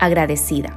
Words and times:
agradecida. 0.00 0.76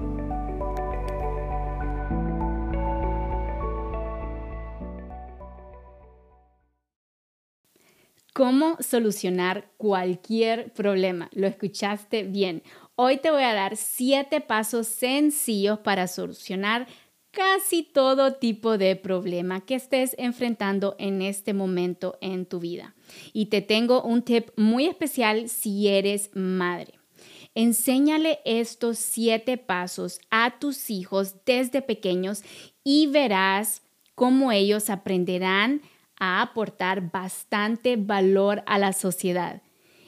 ¿Cómo 8.34 8.78
solucionar 8.80 9.72
cualquier 9.78 10.74
problema? 10.74 11.30
Lo 11.34 11.46
escuchaste 11.46 12.24
bien. 12.24 12.64
Hoy 12.96 13.18
te 13.18 13.30
voy 13.30 13.44
a 13.44 13.54
dar 13.54 13.78
siete 13.78 14.42
pasos 14.42 14.88
sencillos 14.88 15.80
para 15.80 16.08
solucionar 16.08 16.88
casi 17.30 17.84
todo 17.84 18.34
tipo 18.34 18.78
de 18.80 18.96
problema 18.96 19.62
que 19.62 19.76
estés 19.76 20.16
enfrentando 20.18 20.96
en 20.98 21.22
este 21.22 21.54
momento 21.54 22.18
en 22.22 22.48
tu 22.48 22.60
vida. 22.60 22.96
Y 23.34 23.48
te 23.48 23.62
tengo 23.62 24.02
un 24.02 24.24
tip 24.24 24.50
muy 24.58 24.88
especial 24.88 25.48
si 25.48 25.88
eres 25.88 26.32
madre. 26.34 27.03
Enséñale 27.56 28.40
estos 28.46 28.98
siete 28.98 29.58
pasos 29.58 30.20
a 30.32 30.58
tus 30.60 30.90
hijos 30.90 31.36
desde 31.46 31.84
pequeños 31.84 32.44
y 32.84 33.08
verás 33.08 33.84
cómo 34.16 34.52
ellos 34.52 34.90
aprenderán 34.90 35.82
a 36.20 36.42
aportar 36.42 37.12
bastante 37.12 37.96
valor 37.96 38.64
a 38.66 38.80
la 38.80 38.94
sociedad. 38.94 39.62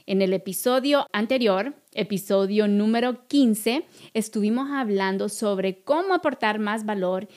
En 0.07 0.21
el 0.21 0.33
episodio 0.33 1.07
anterior, 1.13 1.75
episodio 1.91 2.67
número 2.67 3.27
15, 3.27 3.85
estuvimos 4.13 4.69
hablando 4.71 5.29
sobre 5.29 5.81
cómo 5.83 6.13
aportar 6.13 6.59
más 6.59 6.85
valor, 6.85 7.27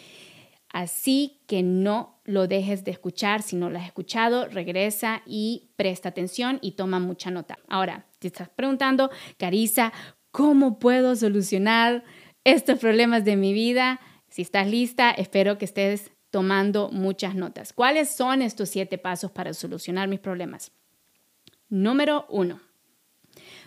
así 0.73 1.41
que 1.47 1.62
no 1.62 2.21
lo 2.25 2.47
dejes 2.47 2.84
de 2.84 2.91
escuchar. 2.91 3.43
Si 3.43 3.56
no 3.56 3.71
lo 3.71 3.79
has 3.79 3.87
escuchado, 3.87 4.47
regresa 4.47 5.23
y 5.27 5.71
presta 5.77 6.11
atención 6.11 6.59
y 6.61 6.73
toma 6.73 7.01
mucha 7.01 7.31
nota. 7.31 7.59
Ahora, 7.69 8.06
te 8.19 8.29
estás 8.29 8.49
preguntando, 8.49 9.11
Carisa, 9.39 9.93
¿cómo 10.31 10.79
puedo 10.79 11.17
solucionar 11.17 12.05
estos 12.45 12.79
problemas 12.79 13.25
de 13.25 13.37
mi 13.37 13.53
vida? 13.53 14.01
Si 14.29 14.43
estás 14.43 14.69
lista, 14.69 15.11
espero 15.11 15.59
que 15.59 15.65
estés 15.65 16.11
tomando 16.31 16.91
muchas 16.91 17.35
notas. 17.35 17.73
¿Cuáles 17.73 18.15
son 18.15 18.43
estos 18.43 18.69
siete 18.69 18.99
pasos 18.99 19.31
para 19.31 19.55
solucionar 19.55 20.09
mis 20.09 20.21
problemas? 20.21 20.73
Número 21.71 22.27
uno, 22.29 22.61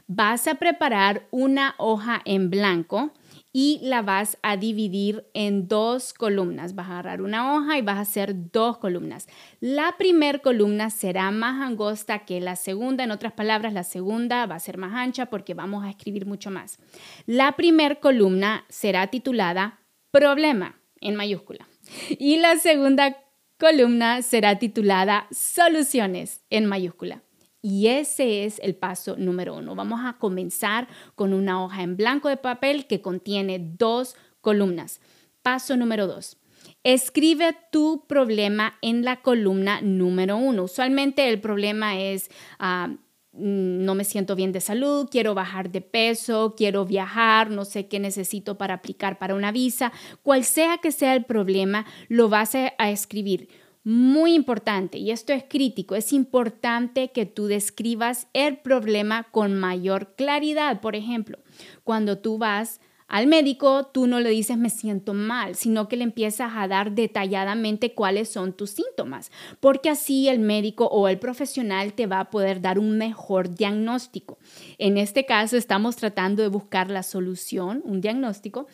vas 0.07 0.47
a 0.47 0.55
preparar 0.55 1.27
una 1.31 1.75
hoja 1.77 2.21
en 2.25 2.49
blanco 2.49 3.11
y 3.53 3.79
la 3.83 4.01
vas 4.01 4.37
a 4.41 4.55
dividir 4.57 5.25
en 5.33 5.67
dos 5.67 6.13
columnas. 6.13 6.75
Vas 6.75 6.87
a 6.87 6.91
agarrar 6.93 7.21
una 7.21 7.53
hoja 7.53 7.77
y 7.77 7.81
vas 7.81 7.97
a 7.97 8.01
hacer 8.01 8.51
dos 8.51 8.77
columnas. 8.77 9.27
La 9.59 9.95
primera 9.97 10.39
columna 10.39 10.89
será 10.89 11.31
más 11.31 11.61
angosta 11.61 12.19
que 12.19 12.39
la 12.39 12.55
segunda. 12.55 13.03
En 13.03 13.11
otras 13.11 13.33
palabras, 13.33 13.73
la 13.73 13.83
segunda 13.83 14.45
va 14.45 14.55
a 14.55 14.59
ser 14.59 14.77
más 14.77 14.93
ancha 14.93 15.27
porque 15.27 15.53
vamos 15.53 15.83
a 15.83 15.89
escribir 15.89 16.25
mucho 16.25 16.49
más. 16.51 16.79
La 17.25 17.53
primera 17.53 17.95
columna 17.95 18.65
será 18.69 19.07
titulada 19.07 19.79
Problema 20.11 20.79
en 20.99 21.15
mayúscula. 21.15 21.67
Y 22.09 22.37
la 22.37 22.57
segunda 22.57 23.17
columna 23.57 24.21
será 24.21 24.59
titulada 24.59 25.27
Soluciones 25.31 26.41
en 26.49 26.65
mayúscula. 26.65 27.23
Y 27.61 27.87
ese 27.87 28.45
es 28.45 28.59
el 28.59 28.75
paso 28.75 29.15
número 29.17 29.55
uno. 29.55 29.75
Vamos 29.75 30.01
a 30.03 30.13
comenzar 30.13 30.87
con 31.15 31.33
una 31.33 31.63
hoja 31.63 31.83
en 31.83 31.95
blanco 31.95 32.27
de 32.27 32.37
papel 32.37 32.87
que 32.87 33.01
contiene 33.01 33.59
dos 33.59 34.15
columnas. 34.41 34.99
Paso 35.43 35.77
número 35.77 36.07
dos. 36.07 36.37
Escribe 36.83 37.55
tu 37.71 38.05
problema 38.07 38.73
en 38.81 39.03
la 39.05 39.21
columna 39.21 39.81
número 39.81 40.37
uno. 40.37 40.63
Usualmente 40.63 41.29
el 41.29 41.39
problema 41.39 41.99
es 41.99 42.31
ah, 42.57 42.89
mm, 43.33 43.85
no 43.85 43.93
me 43.93 44.03
siento 44.05 44.35
bien 44.35 44.51
de 44.51 44.61
salud, 44.61 45.07
quiero 45.11 45.35
bajar 45.35 45.71
de 45.71 45.81
peso, 45.81 46.55
quiero 46.57 46.85
viajar, 46.85 47.51
no 47.51 47.65
sé 47.65 47.87
qué 47.87 47.99
necesito 47.99 48.57
para 48.57 48.75
aplicar 48.75 49.19
para 49.19 49.35
una 49.35 49.51
visa. 49.51 49.91
Cual 50.23 50.43
sea 50.43 50.79
que 50.79 50.91
sea 50.91 51.13
el 51.13 51.25
problema, 51.25 51.85
lo 52.09 52.29
vas 52.29 52.55
a 52.55 52.89
escribir 52.89 53.49
muy 53.83 54.35
importante, 54.35 54.99
y 54.99 55.11
esto 55.11 55.33
es 55.33 55.43
crítico, 55.47 55.95
es 55.95 56.13
importante 56.13 57.11
que 57.11 57.25
tú 57.25 57.47
describas 57.47 58.27
el 58.33 58.57
problema 58.57 59.23
con 59.31 59.55
mayor 59.55 60.13
claridad. 60.15 60.81
Por 60.81 60.95
ejemplo, 60.95 61.39
cuando 61.83 62.19
tú 62.19 62.37
vas 62.37 62.79
al 63.11 63.27
médico, 63.27 63.87
tú 63.87 64.07
no 64.07 64.21
le 64.21 64.29
dices 64.29 64.57
me 64.57 64.69
siento 64.69 65.13
mal, 65.13 65.55
sino 65.55 65.89
que 65.89 65.97
le 65.97 66.05
empiezas 66.05 66.53
a 66.55 66.69
dar 66.69 66.93
detalladamente 66.93 67.93
cuáles 67.93 68.29
son 68.29 68.53
tus 68.53 68.69
síntomas, 68.69 69.33
porque 69.59 69.89
así 69.89 70.29
el 70.29 70.39
médico 70.39 70.85
o 70.85 71.09
el 71.09 71.19
profesional 71.19 71.91
te 71.91 72.07
va 72.07 72.21
a 72.21 72.29
poder 72.29 72.61
dar 72.61 72.79
un 72.79 72.97
mejor 72.97 73.53
diagnóstico. 73.53 74.37
En 74.77 74.97
este 74.97 75.25
caso, 75.25 75.57
estamos 75.57 75.97
tratando 75.97 76.41
de 76.41 76.47
buscar 76.47 76.89
la 76.89 77.03
solución, 77.03 77.81
un 77.83 77.99
diagnóstico, 77.99 78.67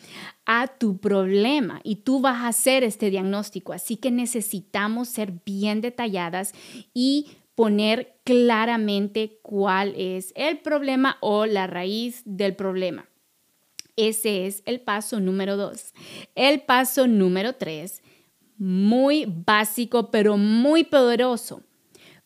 a 0.46 0.68
tu 0.68 0.98
problema 0.98 1.80
y 1.82 1.96
tú 1.96 2.20
vas 2.20 2.44
a 2.44 2.48
hacer 2.48 2.84
este 2.84 3.10
diagnóstico. 3.10 3.72
Así 3.72 3.96
que 3.96 4.12
necesitamos 4.12 5.08
ser 5.08 5.32
bien 5.44 5.80
detalladas 5.80 6.52
y 6.94 7.26
poner 7.56 8.20
claramente 8.22 9.40
cuál 9.42 9.94
es 9.96 10.32
el 10.36 10.58
problema 10.58 11.18
o 11.22 11.44
la 11.44 11.66
raíz 11.66 12.22
del 12.24 12.54
problema. 12.54 13.08
Ese 13.98 14.46
es 14.46 14.62
el 14.64 14.80
paso 14.80 15.18
número 15.18 15.56
dos. 15.56 15.92
El 16.36 16.60
paso 16.60 17.08
número 17.08 17.54
tres, 17.54 18.00
muy 18.56 19.24
básico, 19.26 20.12
pero 20.12 20.36
muy 20.36 20.84
poderoso. 20.84 21.64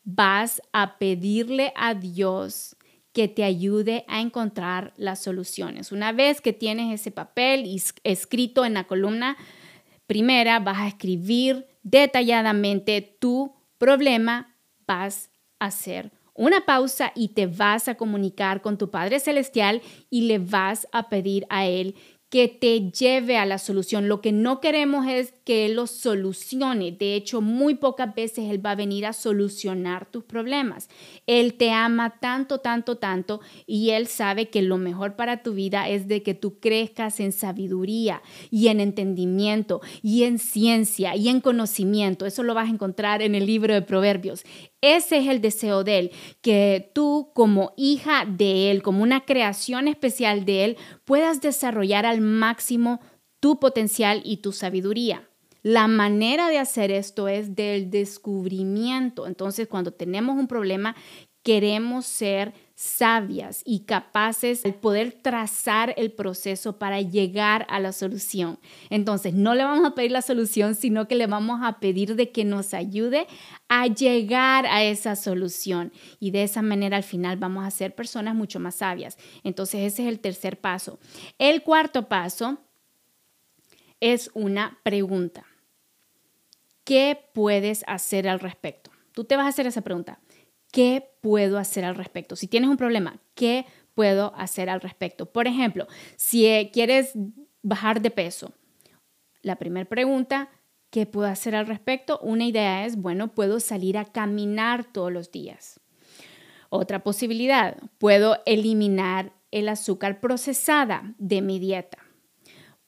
Vas 0.05 0.60
a 0.75 0.99
pedirle 0.99 1.72
a 1.75 1.94
Dios 1.94 2.77
que 3.15 3.27
te 3.27 3.42
ayude 3.42 4.04
a 4.07 4.21
encontrar 4.21 4.92
las 4.98 5.22
soluciones. 5.22 5.92
Una 5.92 6.13
vez 6.13 6.42
que 6.42 6.53
tienes 6.53 6.92
ese 6.92 7.10
papel 7.10 7.65
escrito 8.04 8.66
en 8.66 8.74
la 8.74 8.84
columna 8.84 9.39
primera, 10.07 10.59
vas 10.59 10.77
a 10.78 10.89
escribir 10.89 11.66
detalladamente 11.83 13.01
tu 13.19 13.54
problema, 13.78 14.59
vas 14.86 15.30
a 15.59 15.66
hacer 15.66 16.13
una 16.34 16.65
pausa 16.65 17.13
y 17.15 17.29
te 17.29 17.47
vas 17.47 17.89
a 17.89 17.97
comunicar 17.97 18.63
con 18.63 18.79
tu 18.79 18.91
Padre 18.91 19.21
Celestial 19.21 19.83
y 20.11 20.23
le 20.23 20.39
vas 20.39 20.87
a 20.93 21.09
pedir 21.09 21.47
a 21.51 21.67
Él 21.67 21.95
que 22.33 22.49
te 22.49 22.91
lleve 22.91 23.37
a 23.37 23.45
la 23.45 23.59
solución. 23.59 24.09
Lo 24.09 24.23
que 24.23 24.33
no 24.33 24.59
queremos 24.63 25.07
es 25.07 25.34
que 25.45 25.67
Él 25.67 25.75
lo 25.75 25.87
solucione. 25.87 26.91
De 26.91 27.15
hecho, 27.15 27.43
muy 27.43 27.75
pocas 27.75 28.15
veces 28.15 28.51
Él 28.51 28.65
va 28.65 28.71
a 28.71 28.75
venir 28.75 29.05
a 29.05 29.13
solucionar 29.13 30.11
tus 30.11 30.25
problemas. 30.25 30.89
Él 31.27 31.53
te 31.59 31.73
ama 31.73 32.19
tanto, 32.21 32.61
tanto, 32.61 32.97
tanto 32.97 33.43
y 33.67 33.91
Él 33.91 34.07
sabe 34.07 34.49
que 34.49 34.63
lo 34.63 34.79
mejor 34.79 35.15
para 35.15 35.43
tu 35.43 35.53
vida 35.53 35.91
es 35.91 36.09
de 36.09 36.23
que 36.23 36.33
tú 36.33 36.59
crezcas 36.59 37.21
en 37.21 37.33
sabiduría 37.33 38.23
y 38.51 38.69
en 38.69 38.81
entendimiento 38.81 39.83
y 40.01 40.23
en 40.23 40.39
ciencia 40.39 41.15
y 41.15 41.29
en 41.29 41.43
conocimiento. 41.43 42.25
Eso 42.25 42.43
lo 42.43 42.55
vas 42.55 42.69
a 42.69 42.73
encontrar 42.73 43.21
en 43.21 43.34
el 43.34 43.45
libro 43.45 43.75
de 43.75 43.83
Proverbios. 43.83 44.43
Ese 44.83 45.19
es 45.19 45.29
el 45.29 45.41
deseo 45.41 45.84
de 45.84 45.99
Él, 45.99 46.11
que 46.43 46.91
tú 46.93 47.31
como 47.34 47.73
hija 47.77 48.27
de 48.27 48.71
Él, 48.71 48.83
como 48.83 49.03
una 49.03 49.25
creación 49.25 49.89
especial 49.89 50.45
de 50.45 50.65
Él, 50.65 50.77
puedas 51.05 51.41
desarrollar 51.41 52.05
al 52.05 52.21
máximo 52.21 53.01
tu 53.41 53.59
potencial 53.59 54.21
y 54.25 54.39
tu 54.39 54.53
sabiduría. 54.53 55.29
La 55.63 55.87
manera 55.87 56.49
de 56.49 56.59
hacer 56.59 56.91
esto 56.91 57.29
es 57.29 57.55
del 57.55 57.91
descubrimiento. 57.91 59.29
Entonces, 59.29 59.69
cuando 59.69 59.93
tenemos 59.93 60.37
un 60.37 60.49
problema, 60.49 60.97
queremos 61.45 62.05
ser 62.05 62.53
sabias 62.74 63.63
y 63.65 63.80
capaces 63.80 64.63
de 64.63 64.72
poder 64.72 65.13
trazar 65.13 65.95
el 65.97 66.13
proceso 66.13 66.78
para 66.78 67.01
llegar 67.01 67.66
a 67.69 67.80
la 67.80 67.92
solución. 67.92 68.59
Entonces, 68.91 69.34
no 69.34 69.54
le 69.54 69.65
vamos 69.65 69.86
a 69.86 69.95
pedir 69.95 70.10
la 70.10 70.22
solución, 70.22 70.74
sino 70.74 71.07
que 71.09 71.15
le 71.15 71.27
vamos 71.27 71.60
a 71.63 71.80
pedir 71.80 72.16
de 72.16 72.30
que 72.30 72.45
nos 72.45 72.74
ayude 72.74 73.27
a 73.69 73.86
llegar 73.86 74.66
a 74.66 74.83
esa 74.83 75.16
solución. 75.16 75.92
Y 76.19 76.30
de 76.30 76.45
esa 76.45 76.63
manera, 76.63 76.97
al 76.97 77.03
final, 77.03 77.36
vamos 77.36 77.66
a 77.66 77.71
ser 77.71 77.95
personas 77.95 78.34
mucho 78.34 78.59
más 78.60 78.77
sabias. 78.77 79.19
Entonces, 79.45 79.92
ese 79.92 80.03
es 80.03 80.09
el 80.09 80.21
tercer 80.21 80.60
paso. 80.60 80.98
El 81.39 81.63
cuarto 81.63 82.09
paso 82.09 82.59
es 84.01 84.30
una 84.34 84.78
pregunta. 84.83 85.45
¿Qué 86.84 87.19
puedes 87.33 87.84
hacer 87.86 88.28
al 88.28 88.41
respecto? 88.41 88.91
Tú 89.13 89.24
te 89.24 89.36
vas 89.36 89.47
a 89.47 89.51
hacer 89.51 89.66
esa 89.66 89.83
pregunta. 89.83 90.19
¿Qué 90.72 91.07
puedo 91.21 91.59
hacer 91.59 91.84
al 91.84 91.95
respecto? 91.95 92.34
Si 92.34 92.48
tienes 92.48 92.71
un 92.71 92.78
problema, 92.78 93.21
¿qué 93.34 93.66
puedo 93.95 94.34
hacer 94.36 94.71
al 94.71 94.80
respecto? 94.80 95.27
Por 95.27 95.47
ejemplo, 95.47 95.86
si 96.16 96.47
eh, 96.47 96.71
quieres 96.72 97.13
bajar 97.63 98.01
de 98.01 98.10
peso, 98.10 98.53
la 99.42 99.57
primera 99.57 99.89
pregunta, 99.89 100.48
¿qué 100.91 101.04
puedo 101.04 101.28
hacer 101.28 101.54
al 101.54 101.66
respecto? 101.66 102.19
Una 102.22 102.47
idea 102.47 102.86
es, 102.86 102.97
bueno, 102.97 103.28
puedo 103.34 103.60
salir 103.60 103.98
a 103.98 104.07
caminar 104.07 104.84
todos 104.91 105.13
los 105.13 105.30
días. 105.30 105.78
Otra 106.71 107.04
posibilidad, 107.04 107.77
puedo 107.98 108.39
eliminar 108.47 109.34
el 109.51 109.69
azúcar 109.69 110.21
procesada 110.21 111.15
de 111.19 111.42
mi 111.42 111.59
dieta 111.59 111.98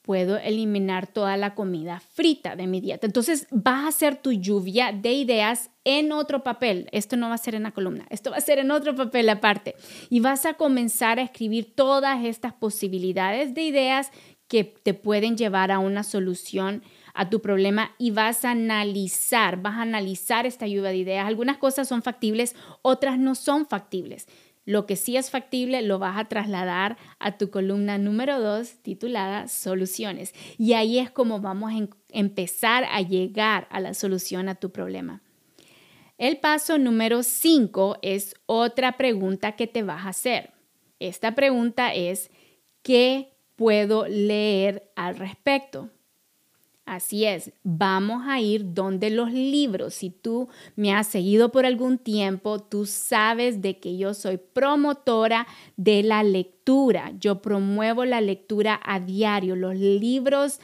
puedo 0.04 0.36
eliminar 0.36 1.06
toda 1.06 1.38
la 1.38 1.54
comida 1.54 1.98
frita 1.98 2.56
de 2.56 2.66
mi 2.66 2.82
dieta. 2.82 3.06
Entonces 3.06 3.46
vas 3.50 3.84
a 3.84 3.88
hacer 3.88 4.16
tu 4.16 4.32
lluvia 4.32 4.92
de 4.92 5.12
ideas 5.12 5.70
en 5.84 6.12
otro 6.12 6.44
papel. 6.44 6.88
Esto 6.92 7.16
no 7.16 7.30
va 7.30 7.36
a 7.36 7.38
ser 7.38 7.54
en 7.54 7.62
la 7.62 7.70
columna, 7.70 8.04
esto 8.10 8.30
va 8.30 8.36
a 8.36 8.42
ser 8.42 8.58
en 8.58 8.70
otro 8.70 8.94
papel 8.94 9.30
aparte. 9.30 9.74
Y 10.10 10.20
vas 10.20 10.44
a 10.44 10.54
comenzar 10.54 11.18
a 11.18 11.22
escribir 11.22 11.74
todas 11.74 12.22
estas 12.22 12.52
posibilidades 12.52 13.54
de 13.54 13.62
ideas 13.62 14.10
que 14.46 14.62
te 14.64 14.92
pueden 14.92 15.38
llevar 15.38 15.72
a 15.72 15.78
una 15.78 16.02
solución 16.02 16.82
a 17.14 17.30
tu 17.30 17.40
problema 17.40 17.92
y 17.96 18.10
vas 18.10 18.44
a 18.44 18.50
analizar, 18.50 19.62
vas 19.62 19.76
a 19.76 19.82
analizar 19.82 20.44
esta 20.44 20.66
lluvia 20.66 20.90
de 20.90 20.98
ideas. 20.98 21.26
Algunas 21.26 21.56
cosas 21.56 21.88
son 21.88 22.02
factibles, 22.02 22.54
otras 22.82 23.18
no 23.18 23.34
son 23.34 23.66
factibles. 23.66 24.26
Lo 24.64 24.86
que 24.86 24.96
sí 24.96 25.16
es 25.16 25.30
factible 25.30 25.82
lo 25.82 25.98
vas 25.98 26.18
a 26.18 26.24
trasladar 26.24 26.96
a 27.18 27.36
tu 27.36 27.50
columna 27.50 27.98
número 27.98 28.40
2 28.40 28.82
titulada 28.82 29.46
Soluciones. 29.48 30.34
Y 30.56 30.72
ahí 30.72 30.98
es 30.98 31.10
como 31.10 31.40
vamos 31.40 31.72
a 31.72 31.88
empezar 32.10 32.84
a 32.90 33.02
llegar 33.02 33.66
a 33.70 33.80
la 33.80 33.92
solución 33.92 34.48
a 34.48 34.54
tu 34.54 34.70
problema. 34.70 35.22
El 36.16 36.38
paso 36.38 36.78
número 36.78 37.22
5 37.22 37.98
es 38.00 38.34
otra 38.46 38.96
pregunta 38.96 39.52
que 39.52 39.66
te 39.66 39.82
vas 39.82 40.06
a 40.06 40.10
hacer. 40.10 40.52
Esta 40.98 41.34
pregunta 41.34 41.92
es, 41.92 42.30
¿qué 42.82 43.36
puedo 43.56 44.06
leer 44.06 44.90
al 44.96 45.16
respecto? 45.16 45.90
Así 46.86 47.24
es, 47.24 47.50
vamos 47.62 48.24
a 48.26 48.40
ir 48.40 48.74
donde 48.74 49.08
los 49.08 49.32
libros. 49.32 49.94
Si 49.94 50.10
tú 50.10 50.48
me 50.76 50.92
has 50.92 51.06
seguido 51.06 51.50
por 51.50 51.64
algún 51.64 51.96
tiempo, 51.96 52.58
tú 52.58 52.84
sabes 52.84 53.62
de 53.62 53.80
que 53.80 53.96
yo 53.96 54.12
soy 54.12 54.36
promotora 54.36 55.46
de 55.76 56.02
la 56.02 56.22
lectura. 56.22 57.12
Yo 57.18 57.40
promuevo 57.40 58.04
la 58.04 58.20
lectura 58.20 58.78
a 58.84 59.00
diario. 59.00 59.56
Los 59.56 59.76
libros 59.76 60.60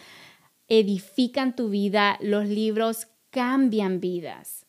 edifican 0.69 1.57
tu 1.57 1.71
vida, 1.71 2.19
los 2.21 2.47
libros 2.47 3.09
cambian 3.31 3.99
vidas. 4.01 4.67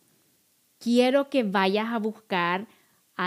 Quiero 0.79 1.29
que 1.29 1.43
vayas 1.43 1.87
a 1.89 1.99
buscar 1.99 2.67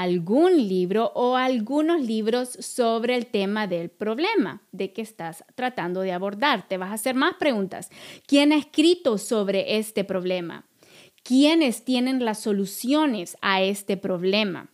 algún 0.03 0.67
libro 0.67 1.13
o 1.15 1.37
algunos 1.37 2.01
libros 2.01 2.49
sobre 2.49 3.15
el 3.15 3.27
tema 3.27 3.69
del 3.69 3.91
problema 3.91 4.61
de 4.73 4.93
que 4.93 5.03
estás 5.03 5.45
tratando 5.55 6.01
de 6.01 6.11
abordar. 6.11 6.67
Te 6.67 6.79
vas 6.79 6.91
a 6.91 6.95
hacer 6.95 7.15
más 7.15 7.35
preguntas. 7.35 7.91
¿Quién 8.27 8.51
ha 8.51 8.57
escrito 8.57 9.19
sobre 9.19 9.79
este 9.79 10.03
problema? 10.03 10.65
¿Quiénes 11.23 11.85
tienen 11.85 12.25
las 12.25 12.41
soluciones 12.41 13.37
a 13.41 13.63
este 13.63 13.97
problema? 13.97 14.69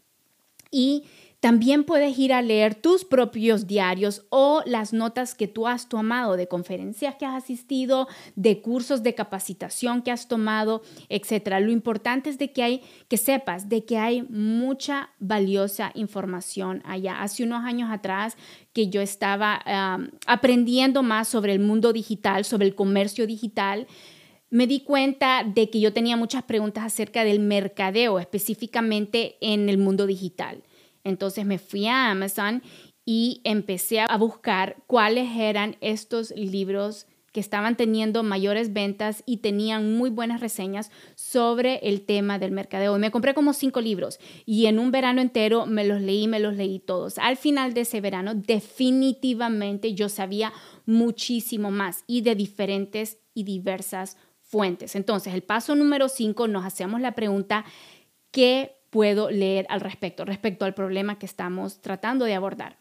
Y 0.70 1.04
también 1.40 1.84
puedes 1.84 2.18
ir 2.18 2.34
a 2.34 2.42
leer 2.42 2.74
tus 2.74 3.06
propios 3.06 3.66
diarios 3.66 4.26
o 4.28 4.62
las 4.66 4.92
notas 4.92 5.34
que 5.34 5.48
tú 5.48 5.66
has 5.66 5.88
tomado 5.88 6.36
de 6.36 6.48
conferencias 6.48 7.14
que 7.16 7.24
has 7.24 7.42
asistido, 7.42 8.08
de 8.36 8.60
cursos 8.60 9.02
de 9.02 9.14
capacitación 9.14 10.02
que 10.02 10.10
has 10.10 10.28
tomado, 10.28 10.82
etcétera. 11.08 11.58
Lo 11.58 11.72
importante 11.72 12.28
es 12.28 12.36
de 12.36 12.52
que 12.52 12.62
hay 12.62 12.82
que 13.08 13.16
sepas 13.16 13.70
de 13.70 13.86
que 13.86 13.96
hay 13.96 14.22
mucha 14.22 15.10
valiosa 15.18 15.92
información 15.94 16.82
allá. 16.84 17.22
Hace 17.22 17.42
unos 17.42 17.64
años 17.64 17.90
atrás 17.90 18.36
que 18.74 18.90
yo 18.90 19.00
estaba 19.00 19.62
aprendiendo 20.26 21.02
más 21.02 21.28
sobre 21.28 21.54
el 21.54 21.60
mundo 21.60 21.94
digital, 21.94 22.44
sobre 22.44 22.66
el 22.66 22.74
comercio 22.74 23.26
digital, 23.26 23.86
me 24.50 24.66
di 24.66 24.80
cuenta 24.80 25.44
de 25.44 25.70
que 25.70 25.80
yo 25.80 25.92
tenía 25.92 26.16
muchas 26.16 26.42
preguntas 26.42 26.84
acerca 26.84 27.24
del 27.24 27.40
mercadeo, 27.40 28.18
específicamente 28.18 29.36
en 29.40 29.68
el 29.68 29.78
mundo 29.78 30.06
digital. 30.06 30.64
Entonces 31.04 31.44
me 31.46 31.58
fui 31.58 31.86
a 31.86 32.10
Amazon 32.10 32.62
y 33.04 33.40
empecé 33.44 34.00
a 34.00 34.16
buscar 34.16 34.76
cuáles 34.86 35.36
eran 35.36 35.76
estos 35.80 36.30
libros 36.36 37.06
que 37.32 37.40
estaban 37.40 37.76
teniendo 37.76 38.22
mayores 38.22 38.72
ventas 38.72 39.22
y 39.24 39.38
tenían 39.38 39.94
muy 39.94 40.10
buenas 40.10 40.40
reseñas 40.40 40.90
sobre 41.14 41.76
el 41.88 42.02
tema 42.02 42.38
del 42.38 42.50
mercadeo. 42.50 42.96
Y 42.96 43.00
me 43.00 43.10
compré 43.10 43.34
como 43.34 43.52
cinco 43.52 43.80
libros 43.80 44.18
y 44.46 44.66
en 44.66 44.78
un 44.78 44.90
verano 44.90 45.20
entero 45.20 45.66
me 45.66 45.84
los 45.84 46.00
leí, 46.00 46.26
me 46.26 46.40
los 46.40 46.56
leí 46.56 46.80
todos. 46.80 47.18
Al 47.18 47.36
final 47.36 47.72
de 47.72 47.82
ese 47.82 48.00
verano 48.00 48.34
definitivamente 48.34 49.94
yo 49.94 50.08
sabía 50.08 50.52
muchísimo 50.86 51.70
más 51.70 52.04
y 52.06 52.22
de 52.22 52.34
diferentes 52.34 53.18
y 53.32 53.44
diversas 53.44 54.16
fuentes. 54.40 54.96
Entonces, 54.96 55.32
el 55.32 55.42
paso 55.42 55.76
número 55.76 56.08
cinco 56.08 56.48
nos 56.48 56.64
hacemos 56.64 57.00
la 57.00 57.14
pregunta, 57.14 57.64
¿qué 58.32 58.79
puedo 58.90 59.30
leer 59.30 59.66
al 59.68 59.80
respecto, 59.80 60.24
respecto 60.24 60.64
al 60.64 60.74
problema 60.74 61.18
que 61.18 61.26
estamos 61.26 61.80
tratando 61.80 62.24
de 62.24 62.34
abordar. 62.34 62.76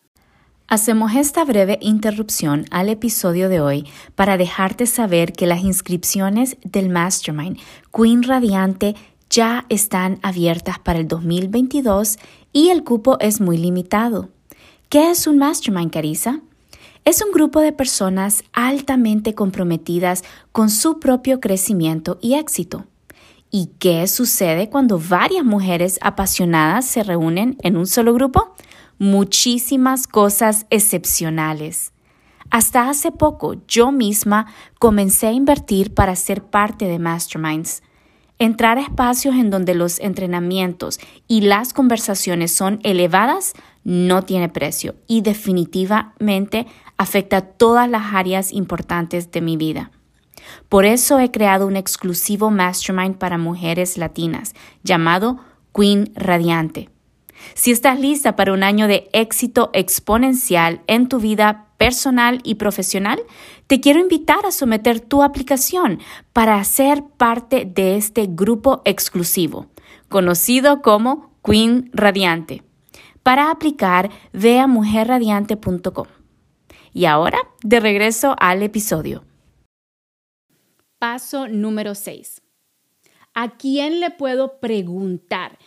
Hacemos 0.67 1.15
esta 1.15 1.43
breve 1.45 1.79
interrupción 1.81 2.65
al 2.69 2.89
episodio 2.89 3.49
de 3.49 3.59
hoy 3.59 3.87
para 4.13 4.37
dejarte 4.37 4.85
saber 4.85 5.33
que 5.33 5.47
las 5.47 5.63
inscripciones 5.63 6.57
del 6.63 6.89
Mastermind 6.89 7.57
Queen 7.91 8.21
Radiante 8.21 8.95
ya 9.31 9.65
están 9.69 10.19
abiertas 10.21 10.77
para 10.77 10.99
el 10.99 11.07
2022 11.07 12.19
y 12.53 12.69
el 12.69 12.83
cupo 12.83 13.17
es 13.19 13.41
muy 13.41 13.57
limitado. 13.57 14.29
¿Qué 14.89 15.09
es 15.09 15.25
un 15.25 15.37
Mastermind, 15.39 15.91
Carisa? 15.91 16.41
Es 17.05 17.23
un 17.23 17.31
grupo 17.31 17.61
de 17.61 17.71
personas 17.71 18.43
altamente 18.53 19.33
comprometidas 19.33 20.23
con 20.51 20.69
su 20.69 20.99
propio 20.99 21.39
crecimiento 21.39 22.19
y 22.21 22.35
éxito. 22.35 22.85
¿Y 23.51 23.71
qué 23.79 24.05
sucede 24.07 24.69
cuando 24.69 24.99
varias 24.99 25.43
mujeres 25.43 25.97
apasionadas 26.01 26.85
se 26.85 27.01
reúnen 27.03 27.57
en 27.63 27.77
un 27.77 27.87
solo 27.87 28.13
grupo? 28.13 28.53
Muchísimas 28.99 30.05
cosas 30.05 30.67
excepcionales. 30.69 31.91
Hasta 32.51 32.89
hace 32.89 33.11
poco 33.11 33.55
yo 33.67 33.91
misma 33.91 34.47
comencé 34.77 35.27
a 35.27 35.31
invertir 35.31 35.95
para 35.95 36.15
ser 36.15 36.43
parte 36.43 36.85
de 36.85 36.99
Masterminds. 36.99 37.81
Entrar 38.37 38.77
a 38.77 38.81
espacios 38.81 39.35
en 39.35 39.49
donde 39.49 39.73
los 39.73 39.99
entrenamientos 39.99 40.99
y 41.27 41.41
las 41.41 41.73
conversaciones 41.73 42.51
son 42.51 42.79
elevadas 42.83 43.53
no 43.83 44.21
tiene 44.21 44.49
precio 44.49 44.95
y 45.07 45.21
definitivamente 45.21 46.67
afecta 46.97 47.41
todas 47.41 47.89
las 47.89 48.13
áreas 48.13 48.53
importantes 48.53 49.31
de 49.31 49.41
mi 49.41 49.57
vida. 49.57 49.91
Por 50.67 50.85
eso 50.85 51.19
he 51.19 51.31
creado 51.31 51.67
un 51.67 51.75
exclusivo 51.75 52.51
mastermind 52.51 53.17
para 53.17 53.37
mujeres 53.37 53.97
latinas 53.97 54.53
llamado 54.83 55.39
Queen 55.73 56.11
Radiante. 56.15 56.89
Si 57.53 57.71
estás 57.71 57.99
lista 57.99 58.35
para 58.35 58.53
un 58.53 58.63
año 58.63 58.87
de 58.87 59.09
éxito 59.13 59.69
exponencial 59.73 60.81
en 60.87 61.07
tu 61.07 61.19
vida 61.19 61.67
personal 61.77 62.41
y 62.43 62.55
profesional, 62.55 63.21
te 63.67 63.79
quiero 63.79 63.99
invitar 63.99 64.45
a 64.45 64.51
someter 64.51 64.99
tu 64.99 65.23
aplicación 65.23 65.99
para 66.33 66.61
ser 66.63 67.03
parte 67.17 67.65
de 67.65 67.95
este 67.95 68.27
grupo 68.29 68.81
exclusivo, 68.85 69.67
conocido 70.09 70.81
como 70.81 71.33
Queen 71.43 71.89
Radiante. 71.93 72.63
Para 73.23 73.51
aplicar, 73.51 74.09
ve 74.33 74.59
a 74.59 74.67
mujerradiante.com. 74.67 76.07
Y 76.93 77.05
ahora, 77.05 77.39
de 77.63 77.79
regreso 77.79 78.35
al 78.39 78.63
episodio. 78.63 79.23
Paso 80.99 81.47
número 81.47 81.95
6. 81.95 82.41
¿A 83.33 83.57
quién 83.57 84.01
le 84.01 84.11
puedo 84.11 84.59
preguntar? 84.59 85.57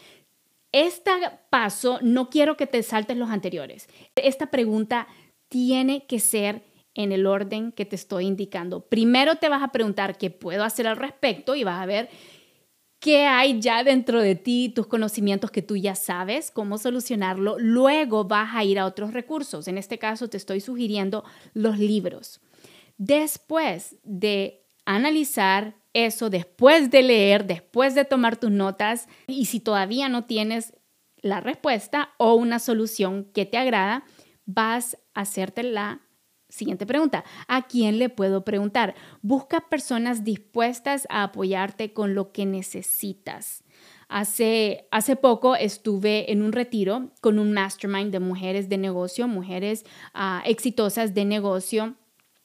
Este 0.72 1.10
paso 1.50 1.98
no 2.02 2.28
quiero 2.28 2.56
que 2.56 2.66
te 2.66 2.82
saltes 2.82 3.16
los 3.16 3.30
anteriores. 3.30 3.88
Esta 4.14 4.50
pregunta 4.50 5.08
tiene 5.48 6.06
que 6.06 6.20
ser 6.20 6.62
en 6.94 7.12
el 7.12 7.26
orden 7.26 7.72
que 7.72 7.86
te 7.86 7.96
estoy 7.96 8.26
indicando. 8.26 8.86
Primero 8.86 9.36
te 9.36 9.48
vas 9.48 9.62
a 9.62 9.72
preguntar 9.72 10.18
qué 10.18 10.30
puedo 10.30 10.64
hacer 10.64 10.86
al 10.86 10.96
respecto 10.96 11.54
y 11.54 11.64
vas 11.64 11.80
a 11.80 11.86
ver 11.86 12.10
qué 12.98 13.26
hay 13.26 13.58
ya 13.60 13.82
dentro 13.84 14.20
de 14.20 14.34
ti, 14.34 14.68
tus 14.68 14.86
conocimientos 14.86 15.50
que 15.50 15.62
tú 15.62 15.76
ya 15.76 15.94
sabes, 15.94 16.50
cómo 16.50 16.76
solucionarlo. 16.78 17.58
Luego 17.58 18.24
vas 18.24 18.54
a 18.54 18.64
ir 18.64 18.78
a 18.78 18.86
otros 18.86 19.12
recursos. 19.12 19.66
En 19.66 19.78
este 19.78 19.98
caso 19.98 20.28
te 20.28 20.36
estoy 20.36 20.60
sugiriendo 20.60 21.24
los 21.54 21.78
libros. 21.78 22.40
Después 22.98 23.96
de 24.04 24.61
analizar 24.84 25.76
eso, 25.94 26.30
después 26.30 26.90
de 26.90 27.02
leer, 27.02 27.46
después 27.46 27.94
de 27.94 28.04
tomar 28.04 28.36
tus 28.36 28.50
notas, 28.50 29.08
y 29.26 29.46
si 29.46 29.60
todavía 29.60 30.08
no 30.08 30.24
tienes 30.24 30.74
la 31.20 31.40
respuesta 31.40 32.10
o 32.18 32.34
una 32.34 32.58
solución 32.58 33.30
que 33.32 33.46
te 33.46 33.58
agrada, 33.58 34.04
vas 34.44 34.96
a 35.14 35.20
hacerte 35.20 35.62
la 35.62 36.00
siguiente 36.48 36.86
pregunta. 36.86 37.24
¿A 37.48 37.66
quién 37.66 37.98
le 37.98 38.08
puedo 38.08 38.44
preguntar? 38.44 38.94
Busca 39.22 39.68
personas 39.68 40.24
dispuestas 40.24 41.06
a 41.08 41.24
apoyarte 41.24 41.92
con 41.92 42.14
lo 42.14 42.32
que 42.32 42.44
necesitas. 42.44 43.64
Hace, 44.08 44.88
hace 44.90 45.16
poco 45.16 45.56
estuve 45.56 46.30
en 46.30 46.42
un 46.42 46.52
retiro 46.52 47.12
con 47.22 47.38
un 47.38 47.52
mastermind 47.52 48.12
de 48.12 48.20
mujeres 48.20 48.68
de 48.68 48.76
negocio, 48.76 49.26
mujeres 49.26 49.84
ah, 50.12 50.42
exitosas 50.44 51.14
de 51.14 51.24
negocio. 51.24 51.96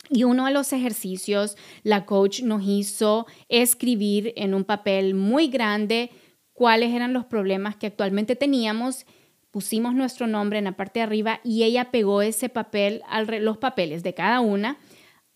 Y 0.09 0.23
uno 0.23 0.45
de 0.45 0.51
los 0.51 0.73
ejercicios, 0.73 1.57
la 1.83 2.05
coach 2.05 2.41
nos 2.41 2.63
hizo 2.65 3.27
escribir 3.49 4.33
en 4.35 4.53
un 4.53 4.63
papel 4.63 5.13
muy 5.13 5.47
grande 5.47 6.11
cuáles 6.53 6.93
eran 6.93 7.13
los 7.13 7.25
problemas 7.25 7.75
que 7.75 7.87
actualmente 7.87 8.35
teníamos 8.35 9.05
pusimos 9.57 9.95
nuestro 9.95 10.27
nombre 10.27 10.59
en 10.59 10.65
la 10.65 10.73
parte 10.73 10.99
de 10.99 11.03
arriba 11.05 11.39
y 11.43 11.63
ella 11.63 11.89
pegó 11.89 12.21
ese 12.21 12.47
papel, 12.47 13.01
los 13.41 13.57
papeles 13.57 14.03
de 14.03 14.13
cada 14.13 14.39
una 14.39 14.77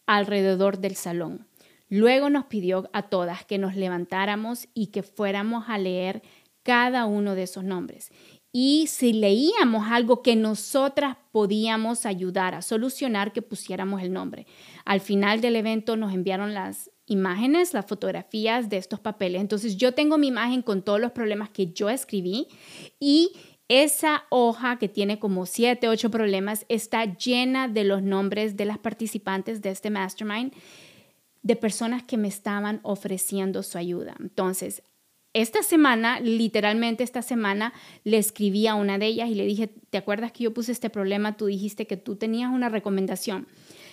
alrededor 0.06 0.78
del 0.78 0.96
salón. 0.96 1.48
Luego 1.90 2.30
nos 2.30 2.46
pidió 2.46 2.88
a 2.94 3.10
todas 3.10 3.46
que 3.46 3.58
nos 3.58 3.76
levantáramos 3.76 4.68
y 4.76 4.88
que 4.88 5.02
fuéramos 5.02 5.70
a 5.70 5.80
leer 5.80 6.22
cada 6.62 7.06
uno 7.06 7.34
de 7.34 7.44
esos 7.44 7.64
nombres. 7.64 8.12
Y 8.52 8.88
si 8.88 9.14
leíamos 9.14 9.88
algo 9.90 10.22
que 10.22 10.36
nosotras 10.36 11.16
podíamos 11.32 12.06
ayudar 12.06 12.54
a 12.54 12.62
solucionar, 12.62 13.32
que 13.32 13.42
pusiéramos 13.42 14.02
el 14.02 14.12
nombre. 14.12 14.46
Al 14.84 15.00
final 15.00 15.40
del 15.40 15.56
evento 15.56 15.96
nos 15.96 16.14
enviaron 16.14 16.54
las 16.54 16.92
imágenes, 17.06 17.74
las 17.74 17.86
fotografías 17.86 18.70
de 18.70 18.78
estos 18.78 19.00
papeles. 19.00 19.42
Entonces 19.42 19.78
yo 19.78 19.94
tengo 19.94 20.18
mi 20.18 20.28
imagen 20.28 20.62
con 20.62 20.82
todos 20.82 21.00
los 21.00 21.12
problemas 21.12 21.50
que 21.50 21.72
yo 21.72 21.90
escribí 21.90 22.48
y 23.00 23.32
esa 23.70 24.26
hoja 24.30 24.78
que 24.78 24.90
tiene 24.90 25.18
como 25.18 25.46
siete, 25.46 25.88
ocho 25.88 26.12
problemas 26.12 26.66
está 26.68 27.06
llena 27.06 27.70
de 27.70 27.86
los 27.86 28.04
nombres 28.04 28.58
de 28.58 28.66
las 28.66 28.78
participantes 28.78 29.62
de 29.62 29.70
este 29.70 29.90
mastermind, 29.90 30.54
de 31.42 31.56
personas 31.56 32.04
que 32.04 32.18
me 32.18 32.28
estaban 32.28 32.82
ofreciendo 32.84 33.64
su 33.64 33.78
ayuda. 33.78 34.16
Entonces, 34.20 34.84
esta 35.34 35.64
semana, 35.64 36.20
literalmente 36.20 37.04
esta 37.04 37.22
semana, 37.22 37.74
le 38.04 38.18
escribí 38.18 38.68
a 38.68 38.76
una 38.76 38.98
de 38.98 39.08
ellas 39.08 39.30
y 39.30 39.36
le 39.36 39.46
dije, 39.46 39.70
¿te 39.90 39.98
acuerdas 39.98 40.32
que 40.32 40.44
yo 40.44 40.54
puse 40.54 40.72
este 40.72 40.90
problema? 40.90 41.38
Tú 41.38 41.46
dijiste 41.46 41.88
que 41.88 41.98
tú 41.98 42.16
tenías 42.16 42.52
una 42.52 42.70
recomendación. 42.70 43.48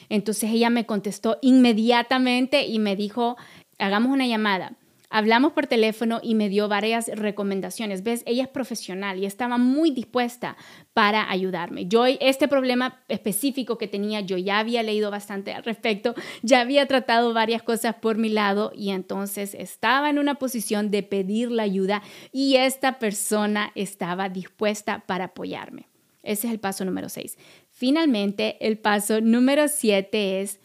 Entonces 0.09 0.51
ella 0.51 0.71
me 0.71 0.87
contestó 0.87 1.39
inmediatamente 1.43 2.67
y 2.67 2.79
me 2.79 2.97
dijo, 2.97 3.37
hagamos 3.79 4.13
una 4.13 4.27
llamada. 4.27 4.77
Hablamos 5.11 5.53
por 5.53 5.67
teléfono 5.67 6.21
y 6.23 6.35
me 6.35 6.51
dio 6.51 6.69
varias 6.69 7.09
recomendaciones. 7.09 8.03
¿Ves? 8.03 8.23
Ella 8.27 8.43
es 8.43 8.49
profesional 8.49 9.19
y 9.19 9.25
estaba 9.25 9.57
muy 9.57 9.91
dispuesta 9.91 10.57
para 10.93 11.31
ayudarme. 11.31 11.87
Yo, 11.87 12.05
este 12.05 12.47
problema 12.47 13.01
específico 13.09 13.79
que 13.79 13.89
tenía, 13.89 14.21
yo 14.21 14.37
ya 14.37 14.59
había 14.59 14.83
leído 14.83 15.11
bastante 15.11 15.55
al 15.55 15.65
respecto, 15.65 16.15
ya 16.43 16.61
había 16.61 16.87
tratado 16.87 17.33
varias 17.33 17.63
cosas 17.63 17.95
por 17.95 18.19
mi 18.19 18.29
lado 18.29 18.71
y 18.75 18.91
entonces 18.91 19.55
estaba 19.55 20.11
en 20.11 20.19
una 20.19 20.35
posición 20.35 20.91
de 20.91 21.03
pedir 21.03 21.51
la 21.51 21.63
ayuda 21.63 22.03
y 22.31 22.57
esta 22.57 22.99
persona 22.99 23.73
estaba 23.75 24.29
dispuesta 24.29 25.05
para 25.07 25.27
apoyarme. 25.27 25.89
Ese 26.23 26.49
es 26.49 26.53
el 26.53 26.61
paso 26.61 26.85
número 26.85 27.09
6. 27.09 27.39
Finalmente, 27.71 28.59
el 28.61 28.77
paso 28.77 29.23
número 29.23 29.69
7 29.69 30.43
es 30.43 30.61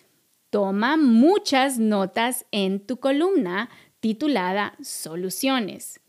toma 0.50 0.97
muchas 0.97 1.79
notas 1.79 2.45
en 2.51 2.79
tu 2.79 2.97
columna 2.97 3.69
titulada 4.03 4.75
Soluciones. 4.81 6.01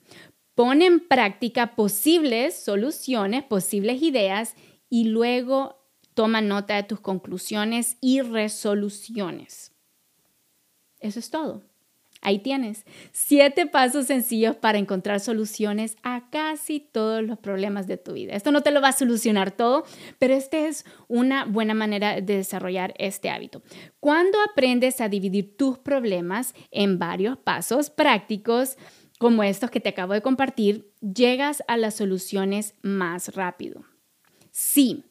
Pon 0.57 0.83
en 0.83 0.99
práctica 0.99 1.77
posibles 1.77 2.57
soluciones, 2.57 3.45
posibles 3.45 4.03
ideas 4.03 4.57
y 4.91 5.05
luego 5.05 5.79
toma 6.13 6.41
nota 6.41 6.75
de 6.75 6.83
tus 6.83 6.99
conclusiones 6.99 7.97
y 8.01 8.21
resoluciones. 8.21 9.71
Eso 10.99 11.21
es 11.21 11.31
todo. 11.31 11.63
Ahí 12.25 12.39
tienes 12.39 12.87
siete 13.13 13.67
pasos 13.67 14.07
sencillos 14.07 14.57
para 14.57 14.79
encontrar 14.79 15.21
soluciones 15.21 15.97
a 16.03 16.31
casi 16.31 16.81
todos 16.81 17.23
los 17.23 17.39
problemas 17.39 17.87
de 17.87 17.99
tu 17.99 18.15
vida. 18.15 18.33
Esto 18.33 18.51
no 18.51 18.63
te 18.63 18.71
lo 18.71 18.81
va 18.81 18.89
a 18.89 18.93
solucionar 18.93 19.51
todo, 19.51 19.85
pero 20.19 20.33
esta 20.33 20.57
es 20.57 20.87
una 21.07 21.45
buena 21.45 21.75
manera 21.75 22.23
de 22.23 22.37
desarrollar 22.39 22.95
este 22.97 23.29
hábito. 23.29 23.63
Cuando 24.01 24.39
aprendes 24.51 25.03
a 25.03 25.11
dividir 25.11 25.55
tus 25.59 25.79
problemas 25.79 26.55
en 26.71 26.99
varios 26.99 27.37
pasos 27.37 27.91
prácticos, 27.91 28.79
como 29.19 29.43
estos 29.43 29.71
que 29.71 29.81
te 29.81 29.91
acabo 29.91 30.15
de 30.15 30.23
compartir, 30.23 30.91
llegas 31.03 31.63
a 31.69 31.77
las 31.77 31.95
soluciones 31.95 32.75
más 32.81 33.35
rápido. 33.35 33.85
Sí, 34.51 35.05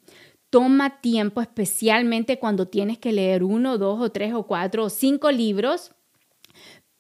toma 0.50 1.00
tiempo, 1.00 1.42
especialmente 1.42 2.40
cuando 2.40 2.68
tienes 2.68 2.98
que 2.98 3.12
leer 3.12 3.44
uno, 3.44 3.78
dos 3.78 4.02
o 4.02 4.12
tres 4.12 4.34
o 4.34 4.48
cuatro 4.48 4.86
o 4.86 4.90
cinco 4.90 5.30
libros 5.30 5.92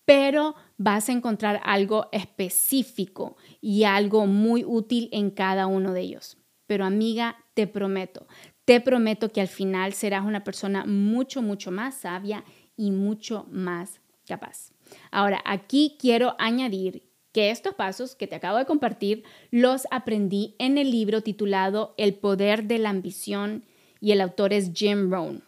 pero 0.05 0.55
vas 0.77 1.09
a 1.09 1.13
encontrar 1.13 1.61
algo 1.63 2.07
específico 2.11 3.37
y 3.61 3.83
algo 3.83 4.25
muy 4.27 4.63
útil 4.65 5.09
en 5.11 5.31
cada 5.31 5.67
uno 5.67 5.93
de 5.93 6.01
ellos. 6.01 6.37
Pero 6.67 6.85
amiga, 6.85 7.37
te 7.53 7.67
prometo, 7.67 8.27
te 8.65 8.81
prometo 8.81 9.29
que 9.29 9.41
al 9.41 9.47
final 9.47 9.93
serás 9.93 10.25
una 10.25 10.43
persona 10.43 10.85
mucho, 10.85 11.41
mucho 11.41 11.71
más 11.71 11.95
sabia 11.95 12.43
y 12.75 12.91
mucho 12.91 13.45
más 13.51 14.01
capaz. 14.25 14.71
Ahora, 15.11 15.41
aquí 15.45 15.97
quiero 15.99 16.35
añadir 16.39 17.09
que 17.31 17.49
estos 17.49 17.73
pasos 17.73 18.15
que 18.15 18.27
te 18.27 18.35
acabo 18.35 18.57
de 18.57 18.65
compartir 18.65 19.23
los 19.51 19.87
aprendí 19.91 20.55
en 20.59 20.77
el 20.77 20.91
libro 20.91 21.21
titulado 21.21 21.95
El 21.97 22.15
poder 22.15 22.65
de 22.65 22.77
la 22.77 22.89
ambición 22.89 23.65
y 23.99 24.11
el 24.11 24.21
autor 24.21 24.53
es 24.53 24.71
Jim 24.73 25.11
Rohn. 25.11 25.43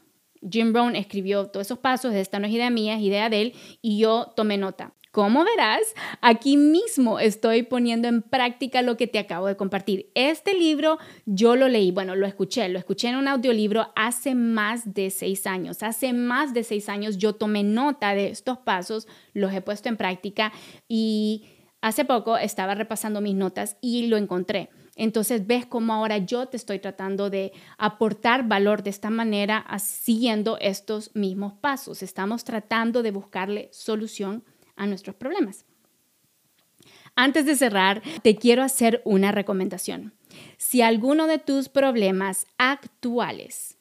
Jim 0.49 0.73
Brown 0.73 0.95
escribió 0.95 1.45
todos 1.47 1.67
esos 1.67 1.79
pasos, 1.79 2.13
esta 2.13 2.39
no 2.39 2.47
es 2.47 2.53
idea 2.53 2.69
mía, 2.69 2.95
es 2.95 3.01
idea 3.01 3.29
de 3.29 3.41
él, 3.41 3.53
y 3.81 3.97
yo 3.97 4.33
tomé 4.35 4.57
nota. 4.57 4.93
Como 5.15 5.45
verás, 5.45 5.81
aquí 6.19 6.57
mismo 6.57 7.21
estoy 7.21 7.63
poniendo 7.63 8.09
en 8.09 8.21
práctica 8.21 8.81
lo 8.81 8.97
que 8.97 9.07
te 9.07 9.17
acabo 9.17 9.47
de 9.47 9.55
compartir. 9.55 10.11
Este 10.13 10.53
libro 10.53 10.99
yo 11.25 11.55
lo 11.55 11.69
leí, 11.69 11.91
bueno, 11.91 12.15
lo 12.15 12.27
escuché, 12.27 12.67
lo 12.67 12.77
escuché 12.77 13.07
en 13.07 13.15
un 13.15 13.29
audiolibro 13.29 13.93
hace 13.95 14.35
más 14.35 14.93
de 14.93 15.09
seis 15.11 15.47
años. 15.47 15.83
Hace 15.83 16.11
más 16.11 16.53
de 16.53 16.65
seis 16.65 16.89
años 16.89 17.17
yo 17.17 17.31
tomé 17.31 17.63
nota 17.63 18.13
de 18.13 18.27
estos 18.27 18.57
pasos, 18.57 19.07
los 19.31 19.53
he 19.53 19.61
puesto 19.61 19.87
en 19.87 19.95
práctica 19.95 20.51
y 20.89 21.45
hace 21.79 22.03
poco 22.03 22.37
estaba 22.37 22.75
repasando 22.75 23.21
mis 23.21 23.35
notas 23.35 23.77
y 23.79 24.07
lo 24.07 24.17
encontré. 24.17 24.69
Entonces 24.95 25.45
ves 25.45 25.65
cómo 25.65 25.93
ahora 25.93 26.19
yo 26.19 26.47
te 26.47 26.55
estoy 26.55 26.79
tratando 26.79 27.29
de 27.29 27.51
aportar 27.77 28.47
valor 28.47 28.81
de 28.81 28.89
esta 28.89 29.09
manera 29.09 29.65
siguiendo 29.77 30.57
estos 30.59 31.13
mismos 31.13 31.53
pasos. 31.53 32.01
Estamos 32.01 32.45
tratando 32.45 33.03
de 33.03 33.11
buscarle 33.11 33.69
solución 33.73 34.43
a 34.77 34.87
nuestros 34.87 35.15
problemas. 35.15 35.65
Antes 37.15 37.45
de 37.45 37.55
cerrar, 37.55 38.01
te 38.23 38.35
quiero 38.35 38.63
hacer 38.63 39.01
una 39.05 39.31
recomendación. 39.31 40.13
Si 40.57 40.81
alguno 40.81 41.27
de 41.27 41.39
tus 41.39 41.69
problemas 41.69 42.45
actuales 42.57 43.77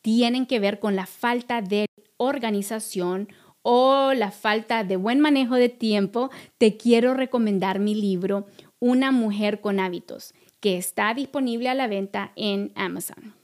tienen 0.00 0.46
que 0.46 0.58
ver 0.58 0.80
con 0.80 0.96
la 0.96 1.06
falta 1.06 1.62
de 1.62 1.86
organización 2.16 3.28
o 3.62 4.12
la 4.14 4.32
falta 4.32 4.82
de 4.82 4.96
buen 4.96 5.20
manejo 5.20 5.54
de 5.54 5.68
tiempo, 5.68 6.30
te 6.58 6.76
quiero 6.76 7.14
recomendar 7.14 7.78
mi 7.78 7.94
libro 7.94 8.46
Una 8.80 9.12
mujer 9.12 9.60
con 9.60 9.78
hábitos 9.78 10.34
que 10.62 10.78
está 10.78 11.12
disponible 11.12 11.68
a 11.68 11.74
la 11.74 11.88
venta 11.88 12.32
en 12.36 12.70
Amazon. 12.76 13.34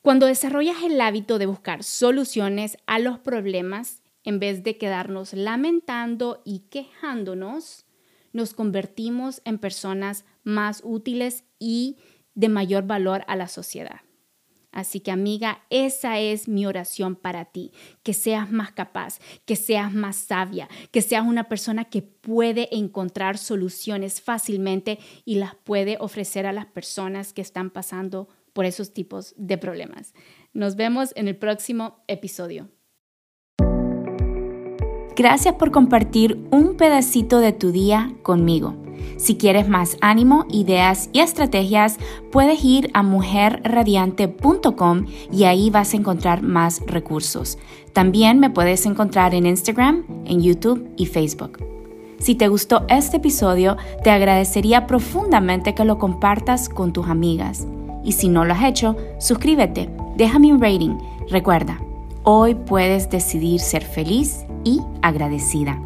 Cuando 0.00 0.24
desarrollas 0.26 0.82
el 0.82 0.98
hábito 1.00 1.38
de 1.38 1.44
buscar 1.44 1.84
soluciones 1.84 2.78
a 2.86 2.98
los 2.98 3.18
problemas, 3.18 4.02
en 4.24 4.40
vez 4.40 4.64
de 4.64 4.78
quedarnos 4.78 5.34
lamentando 5.34 6.40
y 6.42 6.60
quejándonos, 6.70 7.84
nos 8.32 8.54
convertimos 8.54 9.42
en 9.44 9.58
personas 9.58 10.24
más 10.42 10.80
útiles 10.84 11.44
y 11.58 11.98
de 12.34 12.48
mayor 12.48 12.86
valor 12.86 13.22
a 13.28 13.36
la 13.36 13.46
sociedad. 13.46 14.00
Así 14.76 15.00
que 15.00 15.10
amiga, 15.10 15.62
esa 15.70 16.18
es 16.18 16.48
mi 16.48 16.66
oración 16.66 17.16
para 17.16 17.46
ti, 17.46 17.72
que 18.02 18.12
seas 18.12 18.52
más 18.52 18.72
capaz, 18.72 19.20
que 19.46 19.56
seas 19.56 19.94
más 19.94 20.16
sabia, 20.16 20.68
que 20.90 21.00
seas 21.00 21.26
una 21.26 21.48
persona 21.48 21.86
que 21.86 22.02
puede 22.02 22.68
encontrar 22.76 23.38
soluciones 23.38 24.20
fácilmente 24.20 24.98
y 25.24 25.36
las 25.36 25.54
puede 25.54 25.96
ofrecer 25.98 26.44
a 26.44 26.52
las 26.52 26.66
personas 26.66 27.32
que 27.32 27.40
están 27.40 27.70
pasando 27.70 28.28
por 28.52 28.66
esos 28.66 28.92
tipos 28.92 29.32
de 29.38 29.56
problemas. 29.56 30.12
Nos 30.52 30.76
vemos 30.76 31.14
en 31.16 31.28
el 31.28 31.36
próximo 31.36 32.04
episodio. 32.06 32.68
Gracias 35.16 35.54
por 35.54 35.70
compartir 35.70 36.46
un 36.50 36.76
pedacito 36.76 37.38
de 37.38 37.54
tu 37.54 37.72
día 37.72 38.12
conmigo. 38.22 38.74
Si 39.16 39.38
quieres 39.38 39.66
más 39.66 39.96
ánimo, 40.02 40.44
ideas 40.50 41.08
y 41.14 41.20
estrategias, 41.20 41.96
puedes 42.30 42.62
ir 42.62 42.90
a 42.92 43.02
mujerradiante.com 43.02 45.06
y 45.32 45.44
ahí 45.44 45.70
vas 45.70 45.94
a 45.94 45.96
encontrar 45.96 46.42
más 46.42 46.82
recursos. 46.86 47.56
También 47.94 48.40
me 48.40 48.50
puedes 48.50 48.84
encontrar 48.84 49.34
en 49.34 49.46
Instagram, 49.46 50.04
en 50.26 50.42
YouTube 50.42 50.86
y 50.98 51.06
Facebook. 51.06 51.64
Si 52.18 52.34
te 52.34 52.48
gustó 52.48 52.84
este 52.90 53.16
episodio, 53.16 53.78
te 54.04 54.10
agradecería 54.10 54.86
profundamente 54.86 55.74
que 55.74 55.86
lo 55.86 55.98
compartas 55.98 56.68
con 56.68 56.92
tus 56.92 57.06
amigas. 57.06 57.66
Y 58.04 58.12
si 58.12 58.28
no 58.28 58.44
lo 58.44 58.52
has 58.52 58.64
hecho, 58.64 58.96
suscríbete, 59.18 59.88
déjame 60.16 60.52
un 60.52 60.60
rating. 60.60 60.98
Recuerda, 61.30 61.80
hoy 62.28 62.56
puedes 62.56 63.08
decidir 63.08 63.60
ser 63.60 63.84
feliz 63.84 64.44
y 64.64 64.80
agradecida. 65.00 65.80